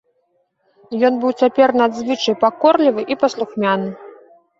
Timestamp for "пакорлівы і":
2.45-3.19